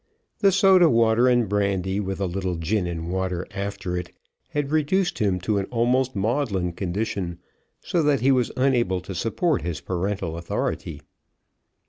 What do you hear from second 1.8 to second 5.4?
with a little gin and water after it, had reduced him